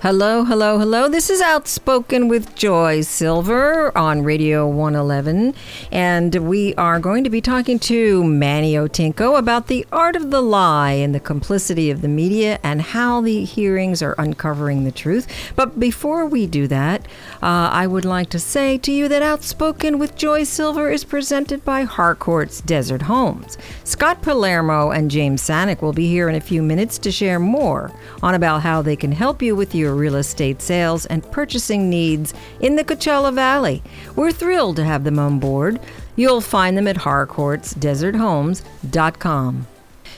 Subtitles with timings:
[0.00, 1.08] Hello, hello, hello.
[1.08, 5.54] This is Outspoken with Joy Silver on Radio 111.
[5.90, 10.40] And we are going to be talking to Manny Otiko about the art of the
[10.40, 15.26] lie and the complicity of the media and how the hearings are uncovering the truth.
[15.56, 17.02] But before we do that,
[17.42, 21.64] uh, I would like to say to you that Outspoken with Joy Silver is presented
[21.64, 23.58] by Harcourt's Desert Homes.
[23.82, 27.90] Scott Palermo and James Sanick will be here in a few minutes to share more
[28.22, 32.32] on about how they can help you with your real estate sales and purchasing needs
[32.60, 33.82] in the Coachella Valley.
[34.16, 35.78] We're thrilled to have them on board.
[36.16, 39.66] You'll find them at harcourtsdeserthomes.com.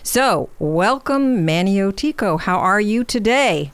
[0.03, 2.41] So, welcome, Otiko.
[2.41, 3.71] How are you today?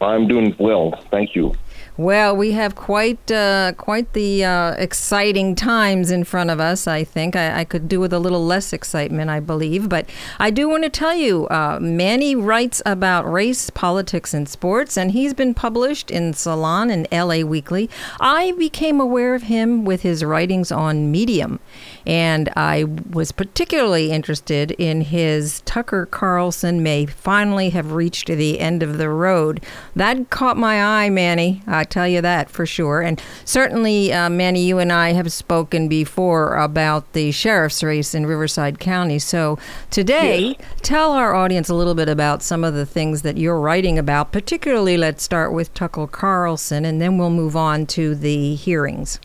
[0.00, 1.54] I'm doing well, thank you.
[1.96, 6.88] Well, we have quite uh, quite the uh, exciting times in front of us.
[6.88, 9.88] I think I, I, could do with a little less excitement, I believe.
[9.88, 14.96] But I do want to tell you, uh, Manny writes about race, politics, and sports,
[14.96, 17.44] and he's been published in Salon and L.A.
[17.44, 17.88] Weekly.
[18.18, 21.60] I became aware of him with his writings on Medium,
[22.04, 28.82] and I was particularly interested in his Tucker Carlson may finally have reached the end
[28.82, 29.62] of the road.
[29.94, 31.62] That caught my eye, Manny.
[31.68, 33.00] I tell you that for sure.
[33.00, 38.26] And certainly, uh, Manny, you and I have spoken before about the sheriff's race in
[38.26, 39.18] Riverside County.
[39.18, 39.58] So
[39.90, 40.68] today, yes.
[40.82, 44.32] tell our audience a little bit about some of the things that you're writing about.
[44.32, 49.20] Particularly, let's start with Tucker Carlson, and then we'll move on to the hearings.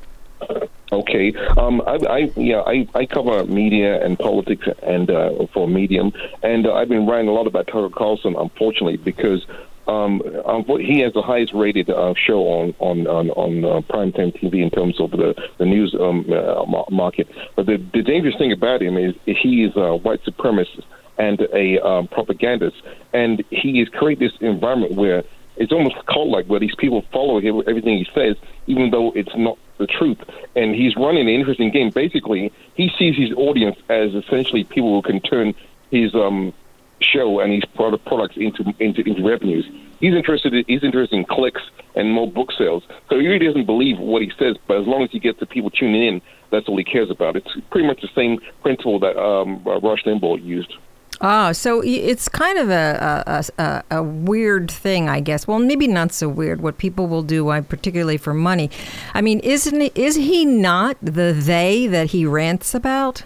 [0.92, 6.12] Okay, um, I, I yeah I, I cover media and politics and uh, for Medium,
[6.42, 9.46] and uh, I've been writing a lot about Tucker Carlson, unfortunately, because
[9.88, 14.36] um, um, he has the highest rated uh, show on on on, on uh, primetime
[14.40, 17.28] TV in terms of the the news um, uh, market.
[17.56, 20.84] But the, the dangerous thing about him is he is a white supremacist
[21.18, 22.78] and a um, propagandist,
[23.14, 25.24] and he has created this environment where
[25.58, 29.36] it's almost cult like where these people follow him, everything he says, even though it's
[29.36, 30.18] not the truth.
[30.56, 31.90] And he's running an interesting game.
[31.90, 35.54] Basically, he sees his audience as essentially people who can turn
[35.92, 36.54] his um,
[37.02, 39.66] show and his product products into, into into revenues.
[40.00, 40.54] He's interested.
[40.54, 41.62] In, he's interested in clicks
[41.96, 42.84] and more book sales.
[43.10, 44.56] So he really doesn't believe what he says.
[44.68, 46.22] But as long as he gets the people tuning in,
[46.52, 47.36] that's all he cares about.
[47.36, 50.74] It's pretty much the same principle that um, Rush Limbaugh used.
[51.22, 55.46] Ah, so it's kind of a, a, a, weird thing, I guess.
[55.46, 56.62] Well, maybe not so weird.
[56.62, 58.70] What people will do, uh, particularly for money.
[59.14, 63.24] I mean, isn't is he not the they that he rants about?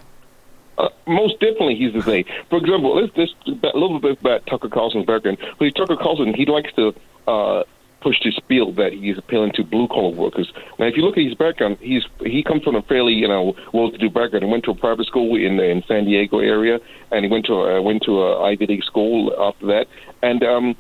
[0.78, 2.24] Uh, most definitely, he's the they.
[2.50, 5.38] For example, let's just a little bit about Tucker Carlson's background.
[5.58, 6.94] Please, Tucker Carlson, he likes to
[7.28, 7.64] uh,
[8.04, 10.52] pushed his spiel that he's appealing to blue collar workers.
[10.78, 13.56] Now, if you look at his background, he's he comes from a fairly you know
[13.74, 14.44] well-to-do background.
[14.44, 16.80] He went to a private school in the in San Diego area,
[17.12, 19.88] and he went to a, went to a Ivy League school after that,
[20.22, 20.76] and um,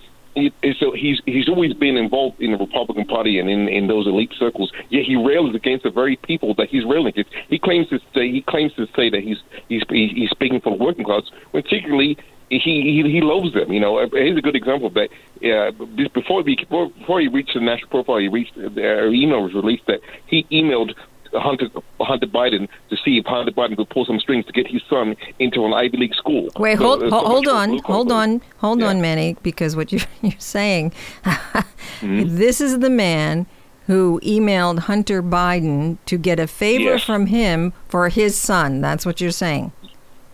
[0.79, 4.33] so he's he's always been involved in the Republican Party and in, in those elite
[4.37, 4.71] circles.
[4.89, 7.31] Yet he rails against the very people that he's railing against.
[7.49, 9.37] He claims to say he claims to say that he's
[9.69, 12.17] he's he's speaking for the working class, particularly
[12.49, 13.71] he he, he loves them.
[13.71, 15.09] You know, here's a good example of that.
[15.43, 15.71] Uh,
[16.13, 19.99] before he before he reached the national profile, he reached uh, email was released that
[20.27, 20.93] he emailed
[21.33, 24.81] Hunter Hunter Biden to see if Hunter Biden could pull some strings to get his
[24.89, 26.49] son into an Ivy League school.
[26.57, 28.87] Wait, hold so, hold, hold on, hold on, hold yeah.
[28.87, 32.23] on, Manny, because what you're, you're saying, mm-hmm.
[32.37, 33.45] this is the man
[33.87, 37.03] who emailed Hunter Biden to get a favor yes.
[37.03, 38.81] from him for his son.
[38.81, 39.73] That's what you're saying.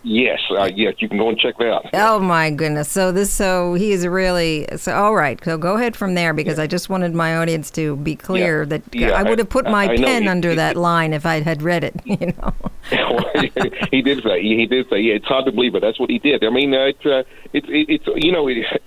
[0.02, 1.86] Yes, uh, yes, you can go and check that out.
[1.92, 2.88] Oh my goodness!
[2.88, 4.94] So this, so he is really so.
[4.96, 6.64] All right, so go ahead from there because yeah.
[6.64, 8.68] I just wanted my audience to be clear yeah.
[8.68, 10.80] that yeah, I would have put my I, I pen he, under he, that he,
[10.80, 11.94] line if I had read it.
[12.20, 12.54] You know.
[13.90, 14.42] he did say.
[14.42, 15.00] He, did say.
[15.00, 16.44] Yeah, it's hard to believe, but that's what he did.
[16.44, 17.22] I mean, uh, it's uh,
[17.52, 18.82] it's it's you know, it,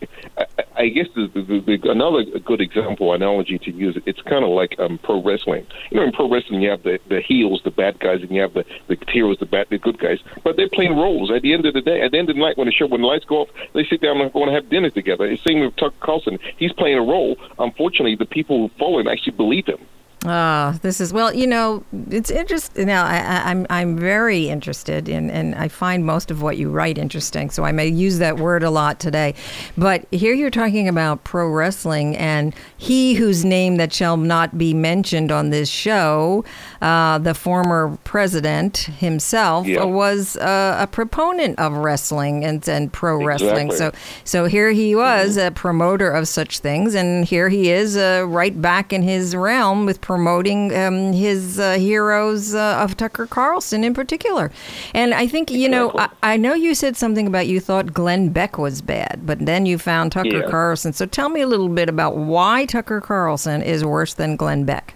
[0.76, 4.76] I guess the, the, the, another good example analogy to use it's kind of like
[4.80, 5.68] um, pro wrestling.
[5.92, 8.42] You know, in pro wrestling, you have the the heels, the bad guys, and you
[8.42, 11.32] have the the heroes, the bad, the good guys, but they're playing roles.
[11.32, 12.88] At the end of the day, at the end of the night, when the show,
[12.88, 15.26] when the lights go off, they sit down and want to have dinner together.
[15.26, 16.40] It's same with Tucker Carlson.
[16.58, 17.38] He's playing a role.
[17.60, 19.80] Unfortunately, the people who follow him actually believe him.
[20.26, 21.34] Ah, this is well.
[21.34, 22.88] You know, it's interesting.
[22.88, 26.70] Now, I, am I'm, I'm very interested in, and I find most of what you
[26.70, 27.50] write interesting.
[27.50, 29.36] So I may use that word a lot today.
[29.78, 34.74] But here you're talking about pro wrestling, and he whose name that shall not be
[34.74, 36.46] mentioned on this show,
[36.82, 39.84] uh, the former president himself, yeah.
[39.84, 43.48] was uh, a proponent of wrestling and and pro exactly.
[43.48, 43.72] wrestling.
[43.74, 43.92] So
[44.24, 45.48] so here he was, mm-hmm.
[45.48, 49.86] a promoter of such things, and here he is, uh, right back in his realm
[49.86, 50.00] with.
[50.00, 54.52] Pro promoting um, his uh, heroes uh, of Tucker Carlson in particular.
[54.94, 58.30] And I think, you know, I, I, know you said something about you thought Glenn
[58.30, 60.48] Beck was bad, but then you found Tucker yeah.
[60.48, 60.94] Carlson.
[60.94, 64.94] So tell me a little bit about why Tucker Carlson is worse than Glenn Beck.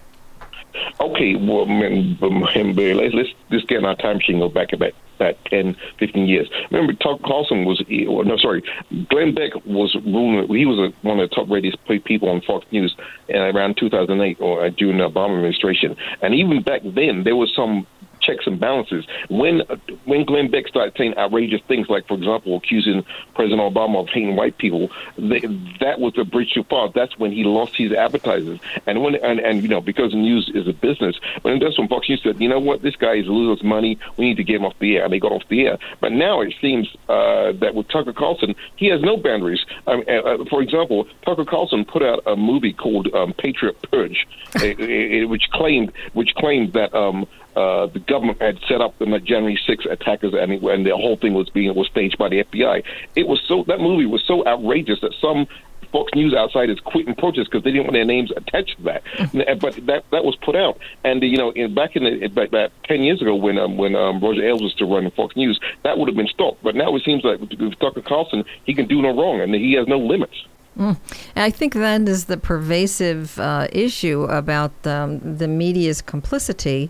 [1.00, 6.26] Okay, well, let's, let's just get our time machine go back about that 10, 15
[6.26, 6.48] years.
[6.70, 8.62] Remember, Tucker Carlson was, no, sorry,
[9.08, 12.94] Glenn Beck was ruling, he was one of the top rated people on Fox News
[13.30, 15.96] around 2008 or uh, during the Obama administration.
[16.22, 17.86] And even back then, there was some
[18.28, 19.06] checks and balances.
[19.28, 19.62] When
[20.04, 23.04] when Glenn Beck started saying outrageous things, like for example accusing
[23.34, 25.40] President Obama of hating white people, they,
[25.80, 26.90] that was a bridge too far.
[26.92, 28.60] That's when he lost his advertisers.
[28.86, 32.08] And when and, and you know because news is a business, when that's when Fox
[32.08, 33.98] News said, you know what, this guy is losing money.
[34.16, 35.78] We need to get him off the air, and they got off the air.
[36.00, 39.64] But now it seems uh, that with Tucker Carlson, he has no boundaries.
[39.86, 44.26] uh, uh for example, Tucker Carlson put out a movie called um, Patriot Purge,
[45.28, 47.26] which claimed which claimed that um,
[47.58, 51.16] uh, the government had set up the January 6 attackers, and, it, and the whole
[51.16, 52.84] thing was being was staged by the FBI.
[53.16, 55.48] It was so that movie was so outrageous that some
[55.90, 59.02] Fox News outsiders quit and protest because they didn't want their names attached to that.
[59.60, 62.70] but that that was put out, and you know, in, back in the, back, back
[62.84, 65.98] ten years ago when um, when um, Roger Ailes was still running Fox News, that
[65.98, 66.62] would have been stopped.
[66.62, 69.72] But now it seems like with Tucker Carlson, he can do no wrong, and he
[69.72, 70.46] has no limits.
[70.78, 70.96] Mm.
[71.34, 76.88] I think that is the pervasive uh, issue about um, the media's complicity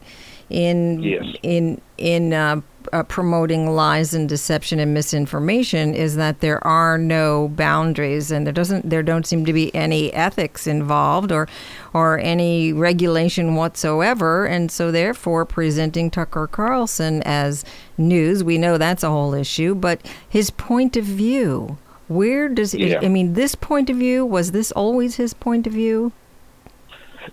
[0.50, 1.25] in yes.
[1.43, 2.61] in in uh,
[2.93, 8.53] uh, promoting lies and deception and misinformation is that there are no boundaries and there
[8.53, 11.49] doesn't there don't seem to be any ethics involved or
[11.93, 17.65] or any regulation whatsoever and so therefore presenting Tucker Carlson as
[17.97, 23.00] news we know that's a whole issue but his point of view where does yeah.
[23.03, 26.12] I mean this point of view was this always his point of view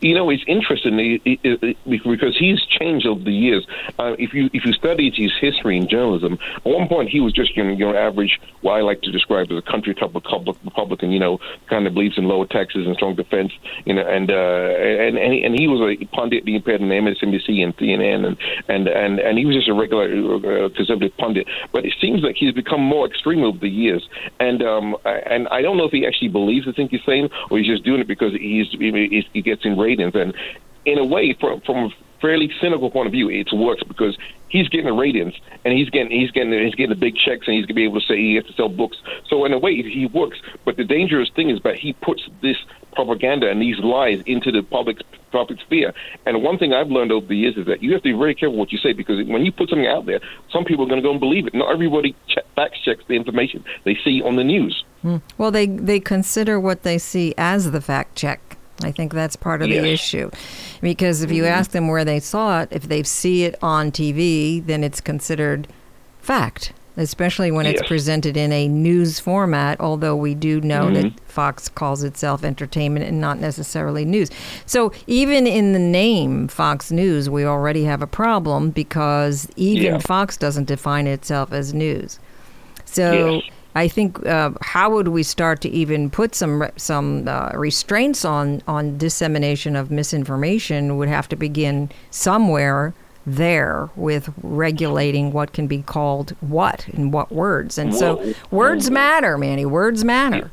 [0.01, 1.19] you know, it's interesting
[1.85, 3.65] because he's changed over the years.
[3.99, 7.33] Uh, if you if you study his history in journalism, at one point he was
[7.33, 11.11] just you know, your average, what I like to describe as a country club Republican.
[11.11, 13.51] You know, kind of believes in lower taxes and strong defense.
[13.85, 16.87] You know, and uh, and and he, and he was a pundit being paid on
[16.87, 18.37] MSNBC and CNN, and
[18.67, 20.05] and and and he was just a regular
[20.65, 21.47] uh, conservative pundit.
[21.71, 24.07] But it seems like he's become more extreme over the years,
[24.39, 27.57] and um and I don't know if he actually believes the thing he's saying or
[27.57, 30.15] he's just doing it because he's he gets in ratings.
[30.15, 30.33] And
[30.85, 31.89] in a way, from from a
[32.21, 34.17] fairly cynical point of view, it works because
[34.49, 35.33] he's getting the ratings
[35.63, 37.99] and he's getting he's getting he's getting the big checks and he's gonna be able
[37.99, 38.97] to say he has to sell books.
[39.29, 40.39] So in a way, he works.
[40.63, 42.57] But the dangerous thing is that he puts this
[42.93, 44.97] propaganda and these lies into the public
[45.31, 45.93] public sphere.
[46.25, 48.33] And one thing I've learned over the years is that you have to be very
[48.33, 50.21] careful what you say because when you put something out there,
[50.51, 51.53] some people are going to go and believe it.
[51.53, 54.85] Not everybody check, fact checks the information they see on the news.
[55.03, 55.21] Mm.
[55.37, 58.39] Well, they they consider what they see as the fact check.
[58.83, 59.81] I think that's part of yes.
[59.81, 60.31] the issue.
[60.81, 61.53] Because if you mm-hmm.
[61.53, 65.67] ask them where they saw it, if they see it on TV, then it's considered
[66.19, 67.79] fact, especially when yes.
[67.79, 71.01] it's presented in a news format, although we do know mm-hmm.
[71.01, 74.29] that Fox calls itself entertainment and not necessarily news.
[74.65, 79.97] So even in the name Fox News, we already have a problem because even yeah.
[79.99, 82.19] Fox doesn't define itself as news.
[82.83, 83.51] So yes.
[83.75, 88.61] I think uh, how would we start to even put some some uh, restraints on
[88.67, 92.93] on dissemination of misinformation would have to begin somewhere
[93.25, 97.77] there with regulating what can be called what and what words.
[97.77, 99.65] And so well, words matter, Manny.
[99.65, 100.51] Words matter.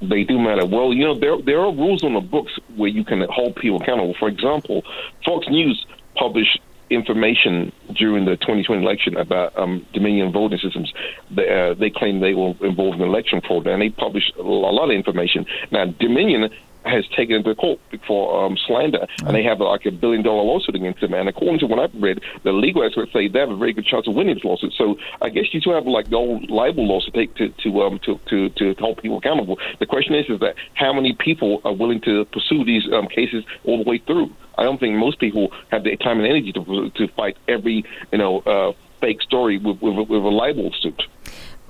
[0.00, 0.66] They do matter.
[0.66, 3.82] Well, you know there there are rules on the books where you can hold people
[3.82, 4.14] accountable.
[4.20, 4.82] For example,
[5.24, 6.60] Fox News published
[6.94, 10.92] information during the 2020 election about um, Dominion voting systems.
[11.30, 14.84] They, uh, they claim they were involved in election fraud, and they published a lot
[14.84, 15.46] of information.
[15.70, 16.50] Now, Dominion
[16.84, 20.42] has taken it to court for um, slander, and they have like a billion dollar
[20.42, 21.14] lawsuit against them.
[21.14, 23.86] And according to what I've read, the legal experts say they have a very good
[23.86, 24.72] chance of winning this lawsuit.
[24.76, 27.82] So I guess you still have like the old libel laws to take to to
[27.82, 29.58] um to, to to hold people accountable.
[29.78, 33.44] The question is is that how many people are willing to pursue these um, cases
[33.64, 34.30] all the way through?
[34.58, 38.18] I don't think most people have the time and energy to to fight every you
[38.18, 41.02] know uh, fake story with, with, with a libel suit.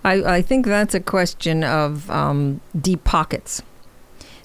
[0.05, 3.63] I, I think that's a question of um, deep pockets.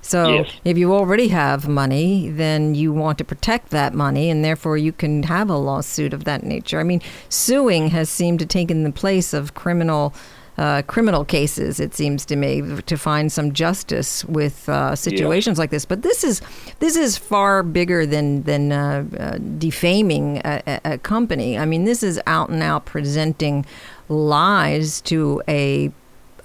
[0.08, 0.52] So yes.
[0.64, 4.94] if you already have money, then you want to protect that money, and therefore you
[4.94, 6.80] can have a lawsuit of that nature.
[6.80, 10.14] I mean, suing has seemed to take in the place of criminal
[10.58, 15.62] uh, criminal cases, it seems to me, to find some justice with uh, situations yeah.
[15.62, 15.86] like this.
[15.86, 16.42] But this is
[16.80, 21.60] this is far bigger than than uh, uh defaming a, a, company.
[21.60, 23.68] I mean, this is out and out presenting
[24.10, 25.92] lies to a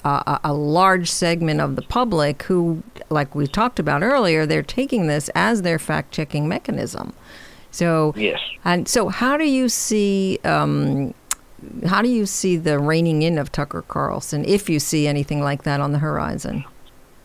[0.04, 5.06] a, a large segment of the public who, like we talked about earlier, they're taking
[5.06, 7.12] this as their fact checking mechanism.
[7.70, 11.14] So yes, and so how do you see um,
[11.86, 15.62] how do you see the reining in of Tucker Carlson if you see anything like
[15.62, 16.64] that on the horizon?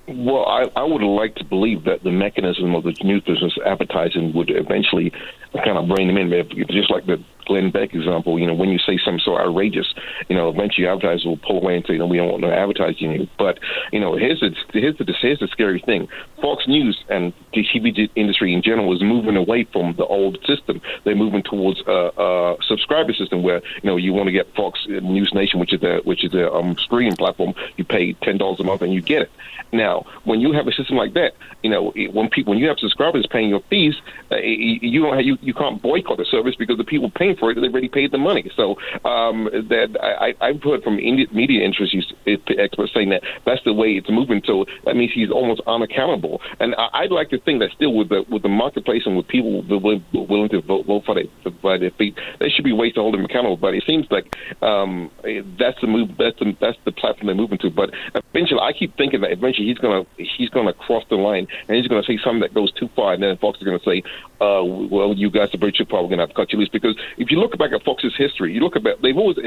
[0.07, 4.31] Well, I, I would like to believe that the mechanism of the news business advertising
[4.33, 5.11] would eventually
[5.53, 6.31] kind of bring them in.
[6.31, 9.93] if, Just like the Glenn Beck example, you know, when you say something so outrageous,
[10.27, 12.53] you know, eventually advertisers will pull away and say, you know, we don't want to
[12.53, 13.27] advertise you.
[13.39, 13.59] But,
[13.91, 16.09] you know, here's the, here's the, here's the scary thing.
[16.41, 20.81] Fox News and the TV industry in general is moving away from the old system.
[21.05, 24.85] They're moving towards a, a subscriber system where, you know, you want to get Fox
[24.87, 27.53] News Nation, which is the, which is a um, streaming platform.
[27.77, 29.31] You pay $10 a month and you get it.
[29.71, 32.79] Now, when you have a system like that, you know, when people, when you have
[32.79, 33.95] subscribers paying your fees,
[34.31, 37.51] uh, you don't have, you, you can't boycott the service because the people paying for
[37.51, 38.49] it, they already paid the money.
[38.55, 38.75] So
[39.05, 44.09] um, that I, I've heard from media interest experts saying that that's the way it's
[44.09, 44.41] moving.
[44.45, 46.41] So that means he's almost unaccountable.
[46.59, 49.27] And I, would like to think that still with the with the marketplace and with
[49.27, 51.25] people willing, to vote, vote for, their,
[51.61, 53.57] for their feet, there should be ways to hold him accountable.
[53.57, 55.11] But it seems like um,
[55.59, 56.11] that's the move.
[56.17, 57.69] That's the that's the platform they're moving to.
[57.69, 61.77] But eventually, I keep thinking that eventually he's gonna he's gonna cross the line and
[61.77, 64.03] he's gonna say something that goes too far, and then Fox is gonna say,
[64.41, 66.03] uh, "Well, you guys are very too far.
[66.03, 68.53] We're gonna have to cut you loose." Because if you look back at Fox's history,
[68.53, 69.37] you look at they've always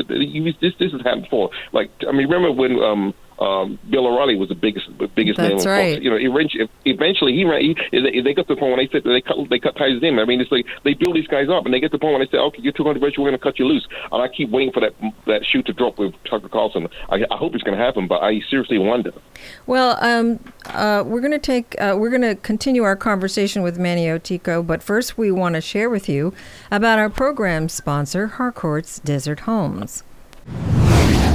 [0.61, 1.51] this this has happened before.
[1.73, 5.65] Like I mean, remember when um, um, Bill O'Reilly was the biggest the biggest That's
[5.65, 5.73] name.
[5.73, 5.95] Right.
[5.95, 6.05] Fox.
[6.05, 7.63] You know, eventually, eventually he ran.
[7.63, 10.05] He, they got to the point when they said they cut they cut ties with
[10.05, 10.19] him.
[10.19, 12.19] I mean, it's like they build these guys up, and they get to the point
[12.19, 13.25] when they say, "Okay, you're too controversial.
[13.25, 14.93] We're going to cut you loose." And I keep waiting for that
[15.27, 16.87] that shoe to drop with Tucker Carlson.
[17.09, 19.13] I, I hope it's going to happen, but I seriously wonder.
[19.67, 23.79] Well, um, uh, we're going to take uh, we're going to continue our conversation with
[23.79, 26.35] Manny Otiko, but first we want to share with you
[26.71, 30.03] about our program sponsor, Harcourt's Desert Homes.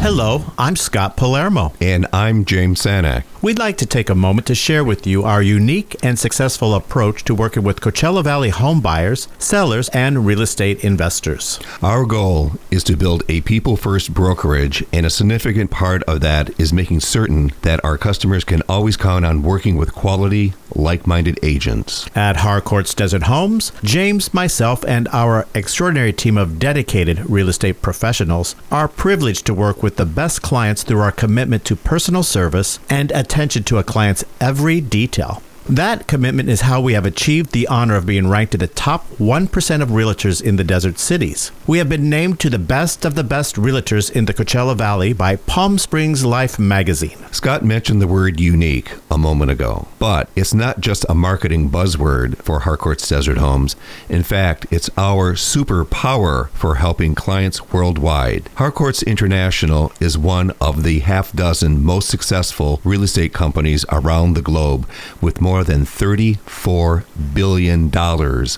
[0.02, 1.74] Hello, I'm Scott Palermo.
[1.82, 3.24] And I'm James Sanak.
[3.42, 7.24] We'd like to take a moment to share with you our unique and successful approach
[7.25, 11.60] to working with Coachella Valley home buyers, sellers, and real estate investors.
[11.84, 16.60] Our goal is to build a people first brokerage, and a significant part of that
[16.60, 21.40] is making certain that our customers can always count on working with quality, like minded
[21.44, 22.08] agents.
[22.16, 28.56] At Harcourt's Desert Homes, James, myself, and our extraordinary team of dedicated real estate professionals
[28.72, 33.12] are privileged to work with the best clients through our commitment to personal service and
[33.12, 35.42] attention to a client's every detail.
[35.68, 39.10] That commitment is how we have achieved the honor of being ranked in the top
[39.18, 41.52] 1% of realtors in the desert cities.
[41.67, 45.13] We have been named to the best of the best realtors in the Coachella Valley
[45.13, 47.17] by Palm Springs Life magazine.
[47.31, 52.38] Scott mentioned the word unique a moment ago, but it's not just a marketing buzzword
[52.38, 53.75] for Harcourt's Desert Homes.
[54.10, 58.48] In fact, it's our superpower for helping clients worldwide.
[58.57, 64.43] Harcourt's International is one of the half dozen most successful real estate companies around the
[64.43, 64.88] globe
[65.19, 67.91] with more than $34 billion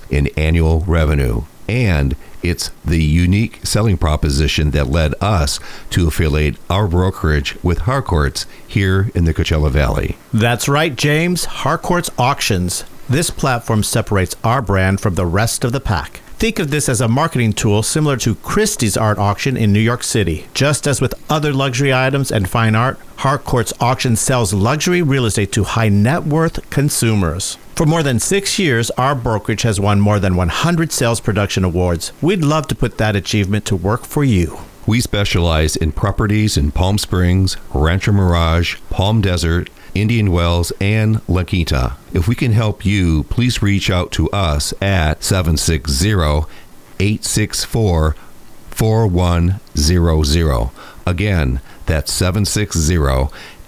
[0.10, 1.44] in annual revenue.
[1.68, 5.60] And it's the unique selling proposition that led us
[5.92, 10.18] to affiliate our brokerage with Harcourt's here in the Coachella Valley.
[10.34, 11.46] That's right, James.
[11.46, 12.86] Harcourt's Auctions.
[13.10, 16.22] This platform separates our brand from the rest of the pack.
[16.40, 20.04] Think of this as a marketing tool similar to Christie's art auction in New York
[20.04, 20.46] City.
[20.54, 25.52] Just as with other luxury items and fine art, Harcourt's auction sells luxury real estate
[25.54, 27.58] to high net worth consumers.
[27.76, 32.14] For more than six years, our brokerage has won more than 100 sales production awards.
[32.22, 34.60] We'd love to put that achievement to work for you.
[34.86, 41.44] We specialize in properties in Palm Springs, Rancho Mirage, Palm Desert, Indian Wells, and La
[41.44, 41.98] Quinta.
[42.14, 46.46] If we can help you, please reach out to us at 760
[47.00, 48.16] 864
[48.72, 50.70] 4100.
[51.06, 52.96] Again, that's 760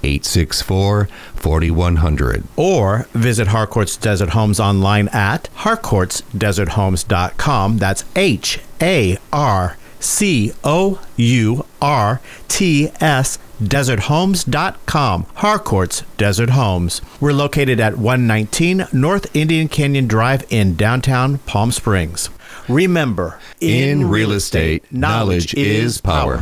[0.03, 2.43] 864 4100.
[2.55, 7.77] Or visit Harcourt's Desert Homes online at harcourtsdeserthomes.com.
[7.77, 15.25] That's H A R C O U R T S deserthomes.com.
[15.35, 17.01] Harcourt's Desert Homes.
[17.19, 22.29] We're located at 119 North Indian Canyon Drive in downtown Palm Springs.
[22.67, 26.39] Remember, in, in real estate, knowledge, knowledge is power.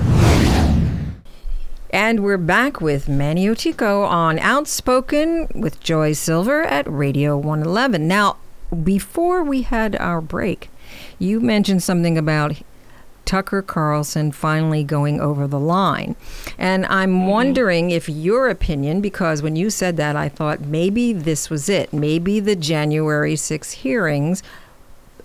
[1.89, 8.07] And we're back with Manny Otiko on Outspoken with Joy Silver at Radio 111.
[8.07, 8.37] Now,
[8.83, 10.69] before we had our break,
[11.17, 12.57] you mentioned something about
[13.27, 16.15] Tucker Carlson finally going over the line.
[16.57, 17.27] And I'm mm-hmm.
[17.27, 21.93] wondering if your opinion, because when you said that, I thought maybe this was it.
[21.93, 24.41] Maybe the January 6 hearings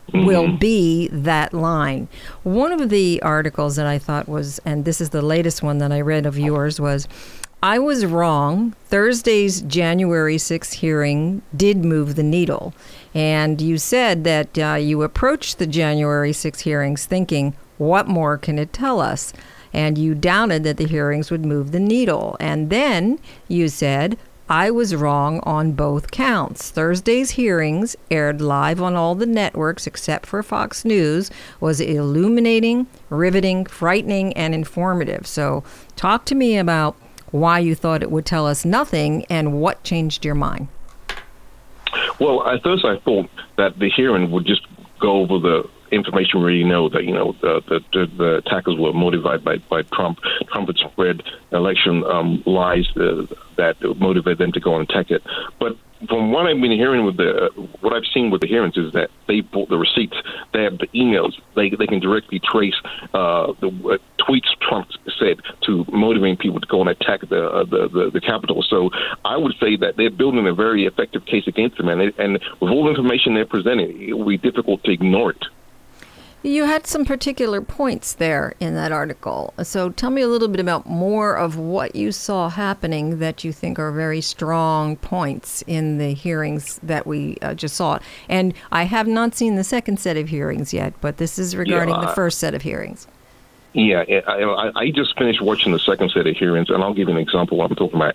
[0.09, 0.27] mm-hmm.
[0.27, 2.09] will be that line.
[2.43, 5.93] One of the articles that I thought was, and this is the latest one that
[5.93, 7.07] I read of yours, was
[7.63, 8.75] I was wrong.
[8.87, 12.75] Thursday's January 6th hearing did move the needle.
[13.15, 18.59] And you said that uh, you approached the January 6th hearings thinking, what more can
[18.59, 19.33] it tell us?
[19.73, 22.37] And you doubted that the hearings would move the needle.
[22.39, 26.71] And then you said, I was wrong on both counts.
[26.71, 33.65] Thursday's hearings, aired live on all the networks except for Fox News, was illuminating, riveting,
[33.65, 35.27] frightening, and informative.
[35.27, 35.65] So,
[35.97, 36.97] talk to me about
[37.31, 40.69] why you thought it would tell us nothing and what changed your mind.
[42.21, 44.67] Well, at first I thought that the hearing would just
[45.01, 48.93] go over the information we already know that you know the the, the attackers were
[48.93, 50.19] motivated by, by Trump.
[50.51, 51.23] Trump had spread
[51.53, 55.23] election um, lies uh, that motivated them to go and attack it.
[55.59, 55.77] But
[56.09, 59.11] from what I've been hearing with the what I've seen with the hearings is that
[59.29, 60.17] they bought the receipts,
[60.53, 62.75] they have the emails, they they can directly trace
[63.15, 67.65] uh, the uh, tweets Trump said to motivating people to go and attack the, uh,
[67.65, 68.65] the, the the Capitol.
[68.69, 68.91] So
[69.25, 72.71] I would say that they're building a very effective case against him, and and with
[72.71, 75.45] all the information they're presenting, it will be difficult to ignore it.
[76.45, 79.55] You had some particular points there in that article.
[79.63, 83.53] So tell me a little bit about more of what you saw happening that you
[83.53, 88.01] think are very strong points in the hearings that we uh, just saw.
[88.29, 91.95] And I have not seen the second set of hearings yet, but this is regarding
[91.95, 93.07] yeah, the first set of hearings.
[93.73, 97.15] Yeah, I, I, just finished watching the second set of hearings, and I'll give you
[97.15, 98.15] an example what I'm talking about.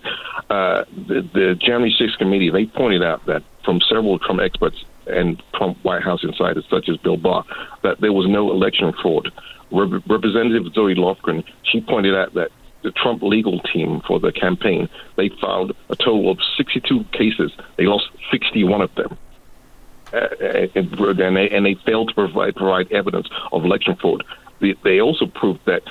[0.52, 5.42] Uh, the, the January 6th committee, they pointed out that from several Trump experts and
[5.56, 7.44] Trump White House insiders such as Bill Barr
[7.84, 9.32] that there was no election fraud.
[9.72, 12.52] Rep- Representative Zoe Lofgren, she pointed out that
[12.84, 17.52] the Trump legal team for the campaign, they filed a total of 62 cases.
[17.76, 19.18] They lost 61 of them.
[20.14, 20.28] Uh,
[20.74, 24.24] and, they, and they failed to provide, provide evidence of election fraud.
[24.62, 25.84] They, they also proved that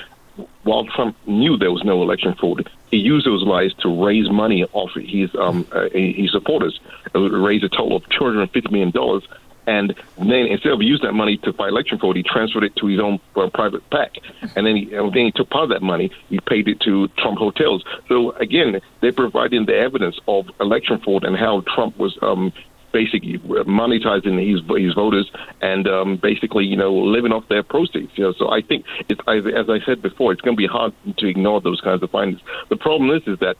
[0.63, 4.63] while Trump knew there was no election fraud, he used those lies to raise money
[4.73, 6.79] off his um, uh, his supporters,
[7.13, 9.23] raise a total of two hundred and fifty million dollars.
[9.67, 12.87] And then instead of using that money to fight election fraud, he transferred it to
[12.87, 14.15] his own uh, private PAC.
[14.55, 17.09] And then he, and then he took part of that money, he paid it to
[17.17, 17.83] Trump hotels.
[18.07, 22.53] So again, they're providing the evidence of election fraud and how Trump was um,
[22.91, 25.29] basically monetizing his his voters
[25.61, 28.11] and um, basically you know living off their proceeds.
[28.15, 30.93] You know, so I think it's as I said before, it's going to be hard
[31.17, 32.41] to ignore those kinds of findings.
[32.69, 33.57] The problem is is that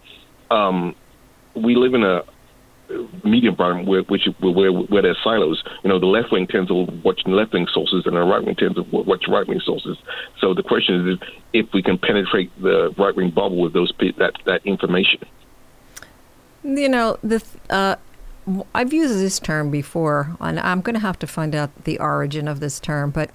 [0.54, 0.96] um,
[1.56, 2.24] we live in a
[3.24, 5.64] media environment where which where where there's silos.
[5.84, 8.56] You know, the left wing tends to watch left wing sources, and the right wing
[8.56, 9.98] tends to watch right wing sources.
[10.40, 11.20] So the question is
[11.54, 15.26] if we can penetrate the right wing bubble with those that that information.
[16.64, 17.96] You know, the uh,
[18.74, 22.48] I've used this term before, and I'm going to have to find out the origin
[22.48, 23.32] of this term, but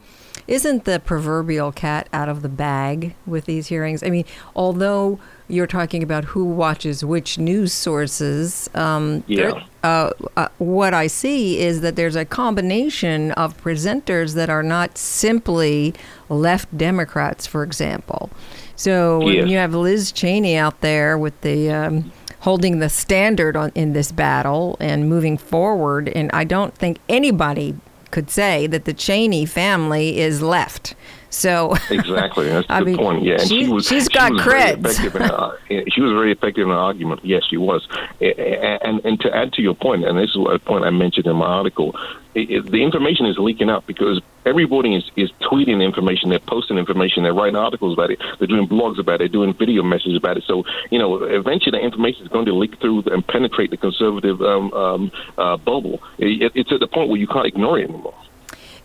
[0.48, 4.02] isn't the proverbial cat out of the bag with these hearings?
[4.02, 4.24] I mean,
[4.56, 9.64] although you're talking about who watches which news sources, um, yeah.
[9.84, 14.96] Uh, uh, what I see is that there's a combination of presenters that are not
[14.96, 15.94] simply
[16.28, 18.30] left Democrats, for example.
[18.76, 19.42] So yeah.
[19.42, 23.92] when you have Liz Cheney out there with the um, holding the standard on, in
[23.92, 26.08] this battle and moving forward.
[26.08, 27.76] And I don't think anybody
[28.10, 30.94] could say that the Cheney family is left.
[31.32, 33.24] So exactly, that's the mean, point.
[33.24, 34.96] Yeah, and she, she was she's got she was creds.
[34.98, 37.24] Her, she was very effective in her argument.
[37.24, 37.88] Yes, she was.
[38.20, 41.36] And, and to add to your point, and this is a point I mentioned in
[41.36, 41.98] my article,
[42.34, 46.76] it, it, the information is leaking out because everybody is, is tweeting information, they're posting
[46.76, 50.16] information, they're writing articles about it, they're doing blogs about it, they're doing video messages
[50.16, 50.44] about it.
[50.46, 54.42] So, you know, eventually the information is going to leak through and penetrate the conservative
[54.42, 56.02] um, um, uh, bubble.
[56.18, 58.14] It, it's at the point where you can't ignore it anymore.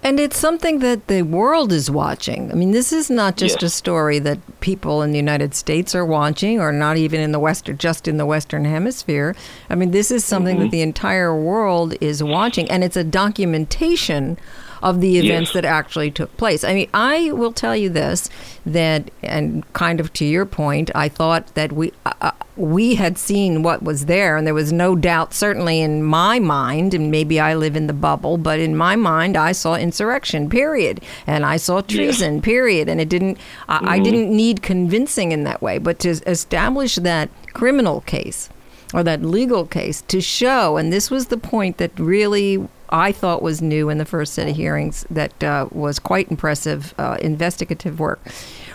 [0.04, 2.52] And it's something that the world is watching.
[2.52, 6.06] I mean, this is not just a story that people in the United States are
[6.06, 9.36] watching or not even in the Western, just in the Western Hemisphere.
[9.70, 10.66] I mean, this is something mm-hmm.
[10.66, 14.38] that the entire world is watching, and it's a documentation
[14.82, 15.54] of the events yes.
[15.54, 16.63] that actually took place.
[16.63, 18.30] I mean, I will tell you this
[18.66, 21.94] that, and kind of to your point, I thought that we.
[22.06, 26.04] Uh, uh, we had seen what was there, and there was no doubt, certainly in
[26.04, 29.76] my mind, and maybe I live in the bubble, but in my mind, I saw
[29.76, 32.42] insurrection, period, and I saw treason, yeah.
[32.42, 33.38] period, and it didn't.
[33.70, 33.90] I, mm-hmm.
[33.90, 38.50] I didn't need convincing in that way, but to establish that criminal case
[38.94, 43.41] or that legal case to show, and this was the point that really I thought
[43.41, 48.00] was new in the first set of hearings that uh, was quite impressive uh, investigative
[48.00, 48.19] work.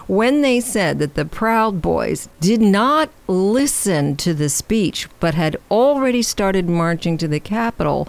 [0.07, 5.57] When they said that the Proud Boys did not listen to the speech but had
[5.71, 8.09] already started marching to the Capitol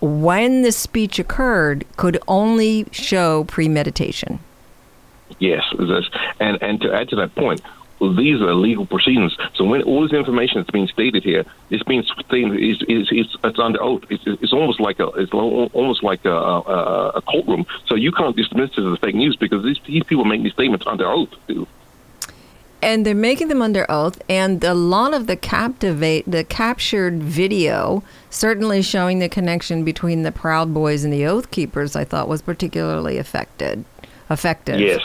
[0.00, 4.40] when the speech occurred, could only show premeditation.
[5.38, 5.62] Yes,
[6.40, 7.62] and and to add to that point,
[8.10, 9.36] these are legal proceedings.
[9.54, 13.36] So when all this information that's being stated here, it's being stated, is is it's,
[13.44, 14.04] it's under oath.
[14.10, 17.66] It's, it's almost like a it's almost like a, a, a courtroom.
[17.86, 20.86] So you can't dismiss it as fake news because these these people make these statements
[20.86, 21.30] under oath.
[21.46, 21.66] Too
[22.82, 28.02] and they're making them under oath and a lot of the captivate the captured video
[28.28, 32.42] certainly showing the connection between the proud boys and the oath keepers i thought was
[32.42, 33.84] particularly affected
[34.28, 35.00] effective yes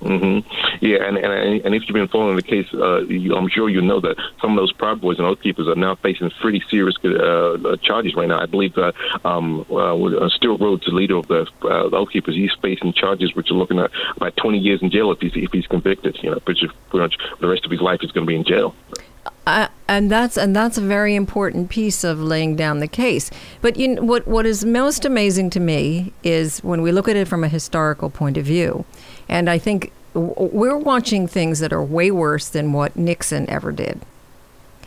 [0.00, 0.84] Mm-hmm.
[0.84, 3.80] Yeah, and, and and if you've been following the case, uh, you, I'm sure you
[3.80, 6.96] know that some of those Proud Boys and Oath Keepers are now facing pretty serious
[7.04, 8.40] uh, uh charges right now.
[8.40, 8.92] I believe uh,
[9.24, 13.50] um, uh, Stewart Rhodes, the leader of the, uh, Oath Keepers, he's facing charges which
[13.50, 16.16] are looking at about 20 years in jail if he's if he's convicted.
[16.22, 18.74] You know, pretty much the rest of his life is going to be in jail.
[19.46, 23.30] Uh, and that's and that's a very important piece of laying down the case.
[23.62, 27.16] But you know, what what is most amazing to me is when we look at
[27.16, 28.84] it from a historical point of view,
[29.28, 34.00] and I think we're watching things that are way worse than what Nixon ever did.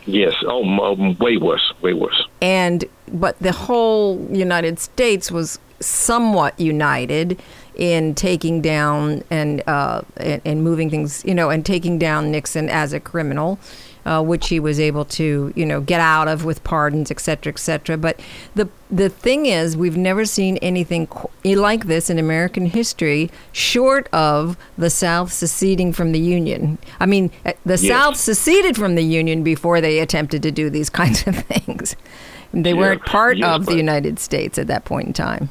[0.04, 2.26] Yes, oh, um, way worse, way worse.
[2.40, 7.40] And but the whole United States was somewhat united
[7.76, 12.68] in taking down and uh, and, and moving things, you know, and taking down Nixon
[12.68, 13.60] as a criminal
[14.04, 17.52] uh, which he was able to, you know, get out of with pardons, et cetera,
[17.52, 17.96] et cetera.
[17.96, 18.20] But
[18.54, 21.08] the the thing is, we've never seen anything
[21.44, 26.78] like this in American history, short of the South seceding from the Union.
[27.00, 27.88] I mean, uh, the yes.
[27.88, 31.96] South seceded from the Union before they attempted to do these kinds of things.
[32.52, 32.76] They yeah.
[32.76, 35.50] weren't part yes, of the United States at that point in time.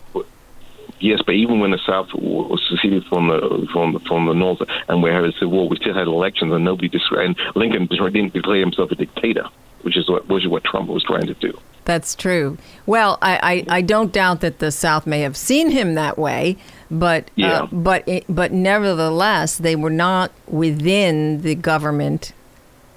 [1.01, 5.01] Yes, but even when the South was seceded from the from from the North, and
[5.01, 8.33] we had a civil war, we still had elections, and nobody dis- and Lincoln didn't
[8.33, 9.47] declare himself a dictator,
[9.81, 11.57] which is what which is what Trump was trying to do.
[11.85, 12.57] That's true.
[12.85, 16.57] Well, I, I, I don't doubt that the South may have seen him that way,
[16.91, 17.61] but uh, yeah.
[17.63, 22.33] uh, but it, but nevertheless, they were not within the government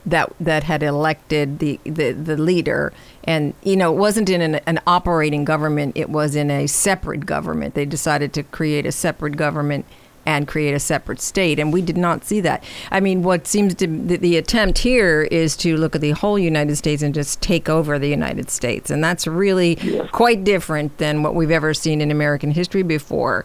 [0.07, 2.93] that that had elected the, the, the leader.
[3.25, 7.25] And, you know, it wasn't in an, an, operating government, it was in a separate
[7.25, 7.75] government.
[7.75, 9.87] They decided to create a separate government
[10.27, 11.59] and create a separate state.
[11.59, 12.65] And we did not see that.
[12.91, 16.39] I mean, what seems to the, the attempt here is to look at the whole
[16.39, 18.91] United States and just take over the United States.
[18.91, 19.77] And that's really
[20.13, 23.45] quite different than what we've ever seen in American history before.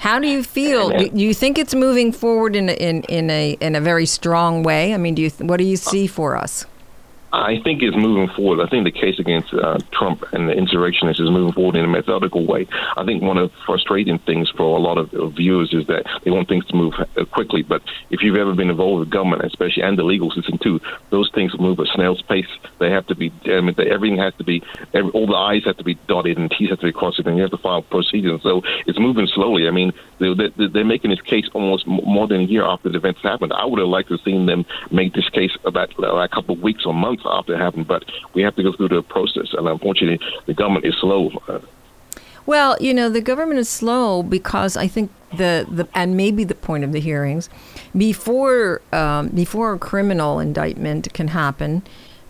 [0.00, 0.88] How do you feel?
[0.88, 4.62] Do you think it's moving forward in a, in in a in a very strong
[4.62, 4.94] way?
[4.94, 6.64] I mean, do you what do you see for us?
[7.32, 8.64] I think it's moving forward.
[8.64, 11.88] I think the case against uh, Trump and the insurrectionists is moving forward in a
[11.88, 12.66] methodical way.
[12.96, 16.30] I think one of the frustrating things for a lot of viewers is that they
[16.30, 17.62] want things to move uh, quickly.
[17.62, 21.30] But if you've ever been involved with government, especially and the legal system too, those
[21.32, 22.48] things move at snail's pace.
[22.78, 23.32] They have to be.
[23.44, 24.62] I mean, everything has to be.
[24.92, 27.36] Every, all the I's have to be dotted and T's have to be crossed, and
[27.36, 28.42] you have to file proceedings.
[28.42, 29.68] So it's moving slowly.
[29.68, 32.96] I mean, they, they, they're making this case almost more than a year after the
[32.96, 33.52] events happened.
[33.52, 36.56] I would have liked to have seen them make this case about uh, a couple
[36.56, 38.04] of weeks or months after it happened, but
[38.34, 39.48] we have to go through the process.
[39.52, 41.30] And unfortunately, the government is slow.
[42.46, 46.54] Well, you know, the government is slow because I think the, the and maybe the
[46.54, 47.48] point of the hearings
[47.96, 51.82] before um, before a criminal indictment can happen,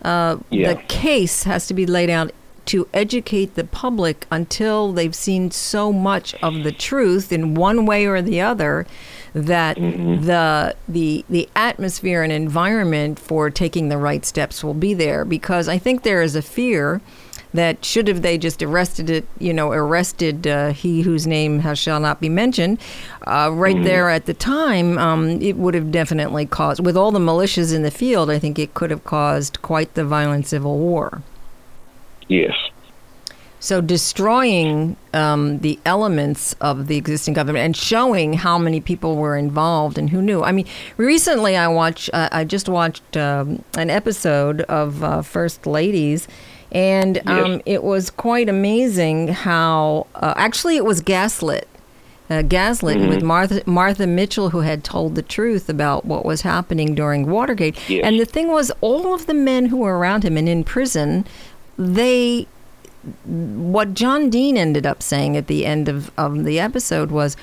[0.03, 0.73] uh, yeah.
[0.73, 2.31] the case has to be laid out
[2.65, 8.05] to educate the public until they've seen so much of the truth in one way
[8.05, 8.85] or the other
[9.33, 10.25] that mm-hmm.
[10.25, 15.67] the the the atmosphere and environment for taking the right steps will be there because
[15.67, 17.01] I think there is a fear
[17.53, 21.99] that should have they just arrested it, you know, arrested uh, he whose name shall
[21.99, 22.79] not be mentioned,
[23.27, 23.85] uh, right mm-hmm.
[23.85, 27.83] there at the time, um, it would have definitely caused, with all the militias in
[27.83, 31.21] the field, I think it could have caused quite the violent civil war.
[32.27, 32.55] Yes.
[33.61, 39.37] So destroying um, the elements of the existing government and showing how many people were
[39.37, 40.41] involved and who knew.
[40.43, 40.65] I mean,
[40.97, 46.27] recently I watched, uh, I just watched um, an episode of uh, First Ladies,
[46.71, 47.61] and um, yes.
[47.67, 51.67] it was quite amazing how uh, actually it was gaslit.
[52.31, 53.09] Uh, gaslit mm-hmm.
[53.09, 57.77] with Martha Martha Mitchell, who had told the truth about what was happening during Watergate.
[57.87, 58.05] Yes.
[58.05, 61.25] And the thing was, all of the men who were around him and in prison,
[61.77, 62.47] they
[63.25, 67.35] what John Dean ended up saying at the end of, of the episode was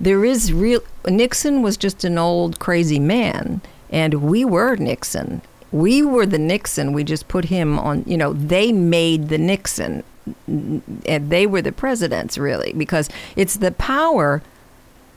[0.00, 5.42] there is real Nixon was just an old crazy man and we were Nixon.
[5.72, 6.92] We were the Nixon.
[6.92, 10.04] We just put him on, you know, they made the Nixon
[10.46, 10.82] and
[11.30, 14.42] they were the presidents really because it's the power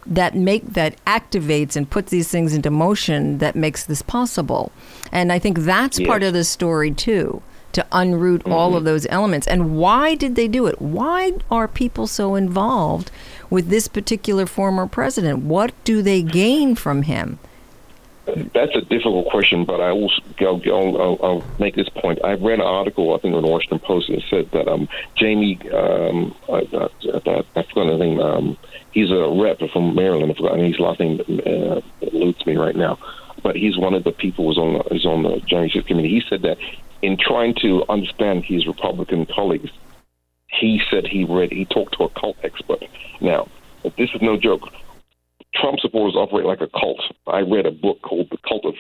[0.05, 4.71] that make that activates and puts these things into motion that makes this possible.
[5.11, 6.07] And I think that's yes.
[6.07, 7.41] part of the story too
[7.73, 8.53] to unroot mm-hmm.
[8.53, 9.47] all of those elements.
[9.47, 10.81] And why did they do it?
[10.81, 13.11] Why are people so involved
[13.49, 15.39] with this particular former president?
[15.39, 17.39] What do they gain from him?
[18.25, 20.61] That's a difficult question, but I will go.
[20.97, 22.23] I'll, I'll, make this point.
[22.23, 25.59] I read an article, I think, in the Washington Post, that said that um, Jamie,
[25.71, 28.19] um, I, I, I forgot his name.
[28.19, 28.57] Um,
[28.91, 30.31] he's a rep from Maryland.
[30.31, 32.99] I forgot his last name uh, eludes me right now,
[33.41, 36.09] but he's one of the people who's on the, on the January 6th committee.
[36.09, 36.57] He said that
[37.01, 39.71] in trying to understand his Republican colleagues,
[40.47, 42.83] he said he read, he talked to a cult expert.
[43.19, 43.47] Now,
[43.97, 44.67] this is no joke.
[45.55, 47.01] Trump supporters operate like a cult.
[47.27, 48.75] I read a book called The Cult of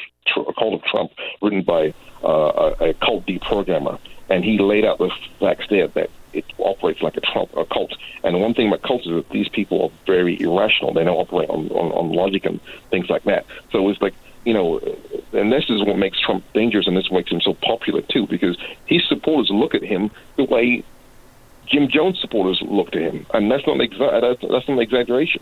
[0.55, 5.11] Cult of Trump, written by uh, a, a cult deprogrammer, and he laid out the
[5.39, 7.93] facts there that it operates like a, Trump, a cult.
[8.23, 10.93] And one thing about cults is that these people are very irrational.
[10.93, 13.45] They don't operate on, on, on logic and things like that.
[13.71, 14.13] So it's like
[14.45, 14.79] you know,
[15.33, 18.57] and this is what makes Trump dangerous, and this makes him so popular too, because
[18.85, 20.83] his supporters look at him the way
[21.67, 25.41] Jim Jones supporters look to him, and that's not exa- that's, that's not an exaggeration.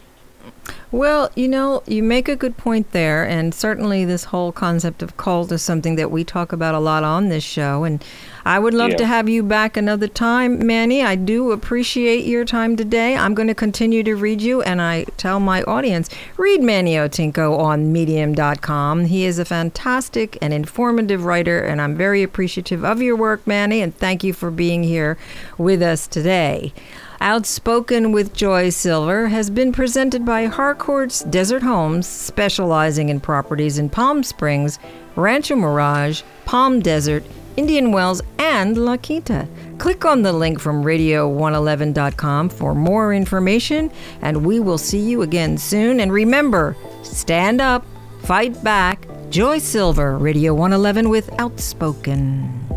[0.92, 5.18] Well, you know, you make a good point there, and certainly this whole concept of
[5.18, 7.84] cult is something that we talk about a lot on this show.
[7.84, 8.04] And
[8.44, 8.98] I would love yeah.
[8.98, 11.04] to have you back another time, Manny.
[11.04, 13.16] I do appreciate your time today.
[13.16, 17.56] I'm going to continue to read you, and I tell my audience read Manny Otiko
[17.60, 19.06] on Medium.com.
[19.06, 23.82] He is a fantastic and informative writer, and I'm very appreciative of your work, Manny,
[23.82, 25.20] and thank you for being here
[25.56, 26.74] with us today.
[27.22, 33.90] Outspoken with Joy Silver has been presented by Harcourt's Desert Homes, specializing in properties in
[33.90, 34.80] Palm Springs,
[35.18, 37.26] Rancho Mirage, Palm Desert,
[37.58, 39.50] Indian Wells, and La Quinta.
[39.80, 45.58] Click on the link from radio111.com for more information, and we will see you again
[45.58, 46.00] soon.
[46.00, 47.86] And remember, stand up,
[48.24, 49.08] fight back.
[49.30, 52.69] Joy Silver, Radio 111 with Outspoken.